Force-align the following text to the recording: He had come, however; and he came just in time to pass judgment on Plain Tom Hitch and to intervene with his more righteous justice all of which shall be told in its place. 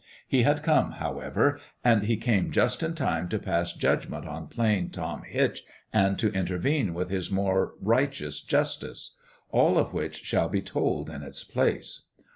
He 0.27 0.41
had 0.41 0.63
come, 0.63 0.93
however; 0.93 1.59
and 1.83 2.01
he 2.01 2.17
came 2.17 2.49
just 2.49 2.81
in 2.81 2.95
time 2.95 3.29
to 3.29 3.37
pass 3.37 3.71
judgment 3.71 4.25
on 4.25 4.47
Plain 4.47 4.89
Tom 4.89 5.21
Hitch 5.21 5.63
and 5.93 6.17
to 6.17 6.31
intervene 6.33 6.95
with 6.95 7.09
his 7.09 7.29
more 7.29 7.75
righteous 7.79 8.41
justice 8.41 9.11
all 9.51 9.77
of 9.77 9.93
which 9.93 10.23
shall 10.23 10.49
be 10.49 10.63
told 10.63 11.07
in 11.07 11.21
its 11.21 11.43
place. 11.43 12.01